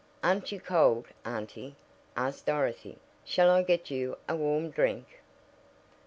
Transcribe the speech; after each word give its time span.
"Aren't 0.23 0.51
you 0.51 0.59
cold, 0.59 1.05
auntie?" 1.23 1.75
asked 2.17 2.47
Dorothy. 2.47 2.97
"Shall 3.23 3.51
I 3.51 3.61
get 3.61 3.91
you 3.91 4.17
a 4.27 4.35
warm 4.35 4.71
drink?" 4.71 5.21